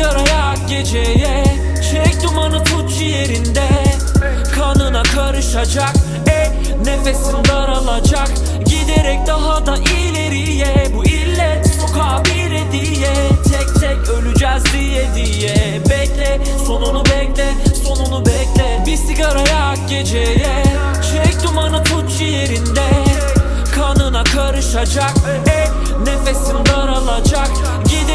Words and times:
sigara 0.00 0.18
yak 0.18 0.68
geceye 0.68 1.44
Çek 1.90 2.22
dumanı 2.22 2.64
tut 2.64 2.98
ciğerinde. 2.98 3.68
Kanına 4.54 5.02
karışacak 5.02 5.92
e, 6.30 6.52
Nefesin 6.84 7.44
daralacak. 7.48 8.28
Giderek 8.66 9.26
daha 9.26 9.66
da 9.66 9.76
ileriye 9.76 10.86
Bu 10.96 11.04
illet 11.04 11.66
sokağa 11.66 12.22
bir 12.24 12.50
hediye 12.50 13.14
Tek 13.50 13.80
tek 13.80 14.08
öleceğiz 14.08 14.64
diye 14.72 15.14
diye. 15.14 15.80
Bekle 15.90 16.40
sonunu 16.66 17.04
bekle 17.04 17.54
sonunu 17.84 18.26
bekle. 18.26 18.84
Bir 18.86 18.96
sigara 18.96 19.40
yak 19.40 19.88
geceye 19.88 20.64
Çek 21.12 21.42
dumanı 21.44 21.84
tut 21.84 22.18
ciğerinde. 22.18 22.88
Kanına 23.74 24.24
karışacak 24.24 25.12
e, 25.48 25.68
Nefesin 26.04 26.66
daralacak 26.66 27.50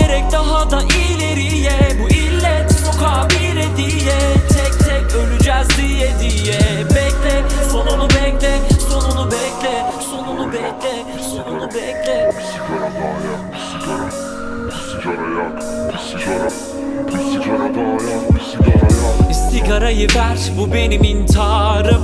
Giderek 0.06 0.32
daha 0.32 0.72
da 0.72 0.82
ileriye. 0.82 1.72
Bu 2.02 2.10
illet 2.10 2.72
sokağa 2.72 3.28
bir 3.30 3.62
hediye. 3.62 4.20
Tek 4.50 4.80
tek 4.80 5.16
öleceğiz 5.16 5.68
diye 5.78 6.10
diye. 6.20 6.60
Bekle 6.90 7.44
sonunu 7.72 8.10
bekle 8.10 8.60
Sonunu 8.90 9.32
bekle 9.32 9.92
Sonunu 10.12 10.54
bekle 10.54 11.06
Sonunu 11.22 11.68
bekle. 11.68 12.32
Bir. 19.30 19.34
Sigarayı 19.34 20.08
ver 20.16 20.38
bu 20.58 20.74
benim 20.74 21.04
intiharım. 21.04 22.02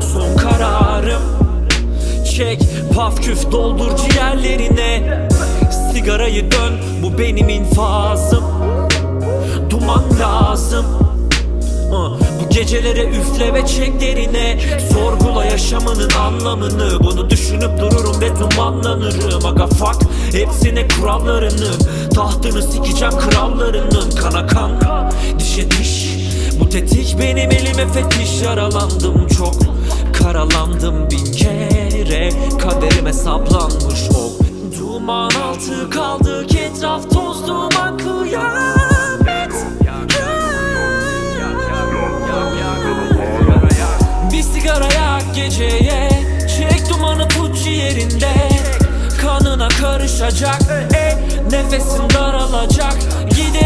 Son 0.00 0.36
kararım. 0.36 1.22
Çek 2.36 2.60
paf 2.94 3.22
küf 3.22 3.52
doldur 3.52 3.90
ciğerlerine 3.96 5.26
Sigarayı 5.96 6.50
dön 6.50 6.72
bu 7.02 7.18
benim 7.18 7.48
infazım. 7.48 8.44
Duman 9.70 10.04
lazım. 10.20 10.86
Bu 12.40 12.48
gecelere 12.50 13.04
üfle 13.04 13.54
ve 13.54 13.66
çek 13.66 14.00
derine. 14.00 14.58
Sorgula 14.92 15.44
yaşamının 15.44 16.10
anlamını. 16.10 17.00
Bunu 17.00 17.30
düşünüp 17.30 17.80
dururum 17.80 18.20
ve 18.20 18.30
dumanlanırım. 18.40 19.46
Aga 19.46 19.66
fuck 19.66 20.02
hepsine 20.32 20.88
kurallarını. 20.88 21.70
Tahtını 22.14 22.62
sikeceğim 22.62 23.14
krallarının 23.18 24.10
Kana 24.10 24.46
kan 24.46 24.70
dişe 25.38 25.70
diş. 25.70 26.08
Bu 26.60 26.68
tetik 26.68 27.16
benim 27.18 27.50
elime 27.50 27.92
fetiş. 27.92 28.42
Yaralandım 28.42 29.28
çok 29.28 29.54
Karalandım 30.12 31.10
bin 31.10 31.32
kere. 31.32 32.30
Kaderime 32.58 33.12
saplanmış 33.12 34.15
ok 35.06 35.12
Duman 35.16 35.30
altı 35.30 35.90
kaldık 35.90 36.54
etraf 36.54 37.10
toz 37.10 37.48
duman 37.48 37.98
kıyamet. 37.98 39.52
Bir 44.32 44.42
sigara 44.42 44.84
yak 44.84 45.34
geceye 45.34 46.10
Çek 46.56 46.90
dumanı 46.90 47.28
tut 47.28 47.64
ciğerinde. 47.64 48.32
Kanına 49.22 49.68
karışacak 49.68 50.62
e, 50.94 51.18
Nefesin 51.50 52.10
daralacak. 52.14 52.96
Giderek 53.30 53.65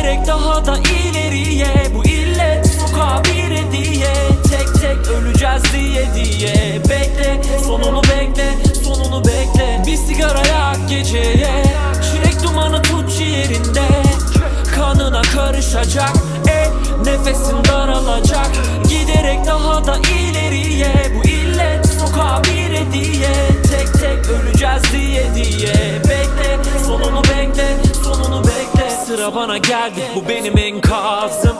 karışacak 15.80 16.12
e, 16.48 16.70
Nefesin 17.04 17.64
daralacak. 17.64 18.50
Giderek 18.88 19.46
daha 19.46 19.86
da 19.86 19.96
ileriye. 19.98 20.92
Bu 21.14 21.28
illet 21.28 21.86
sokağa 21.86 22.42
bir 22.44 22.76
hediye. 22.76 23.32
Tek 23.70 23.92
tek 23.92 24.30
öleceğiz 24.30 24.82
diye 24.92 25.34
diye. 25.34 25.74
Bekle 26.04 26.80
sonunu 26.86 27.22
bekle 27.24 27.76
Sonunu 28.04 28.44
bekle. 28.44 28.90
Sıra 29.06 29.34
bana 29.34 29.58
geldi. 29.58 30.00
Bu 30.14 30.28
benim 30.28 30.58
enkazım. 30.58 31.56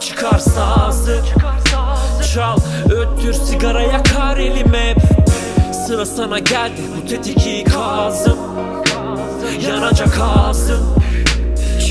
Çıkar 0.00 0.38
sazı. 0.38 1.20
Çal 2.34 2.58
öttür 2.90 3.32
sigara 3.32 3.82
yakar 3.82 4.36
elime 4.36 4.94
Sıra 5.86 6.06
sana 6.06 6.38
geldi. 6.38 6.80
Bu 6.96 7.08
tetik 7.08 7.46
ikazım. 7.46 8.38
Yanacak 9.66 10.18
ağzım 10.20 11.02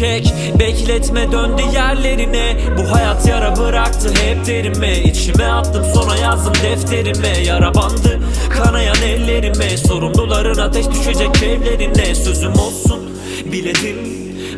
Çek. 0.01 0.33
Bekletme 0.59 1.31
döndü 1.31 1.61
yerlerine. 1.73 2.57
Bu 2.77 2.91
hayat 2.91 3.27
yara 3.27 3.55
bıraktı 3.55 4.13
hep 4.23 4.45
derime. 4.47 4.99
İçime 4.99 5.45
attım 5.45 5.85
sona 5.93 6.15
yazdım 6.17 6.53
defterime. 6.63 7.37
Yara 7.45 7.75
bandı 7.75 8.19
kanayan 8.49 9.01
ellerime. 9.01 9.77
Sorumluların 9.77 10.57
ateş 10.57 10.85
düşecek 10.89 11.43
evlerine. 11.43 12.15
Sözüm 12.15 12.51
olsun 12.51 12.99
biledim. 13.51 13.97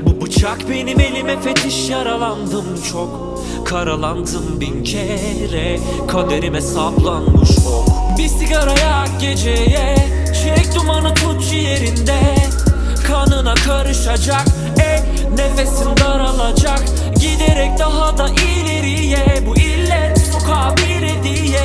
Bu 0.01 0.25
bıçak 0.25 0.69
benim 0.69 0.99
elime 0.99 1.41
fetiş. 1.41 1.89
Yaralandım 1.89 2.65
çok 2.91 3.39
Karalandım 3.65 4.61
bin 4.61 4.83
kere. 4.83 5.79
Kaderime 6.07 6.61
saplanmış 6.61 7.49
ok. 7.49 8.17
Bir 8.17 8.27
sigara 8.27 8.79
yak 8.79 9.21
geceye 9.21 9.95
Çek 10.43 10.75
dumanı 10.75 11.13
tut 11.13 11.49
ciğerinde 11.49 12.19
Kanına 13.03 13.53
karışacak. 13.53 14.45
E, 14.79 15.03
Nefesin 15.35 15.97
daralacak. 15.97 16.79
Giderek 17.15 17.79
daha 17.79 18.17
da 18.17 18.29
ileriye 18.29 19.25
Bu 19.47 19.55
illet 19.55 20.13
Tek 20.13 20.41
tek 20.41 21.62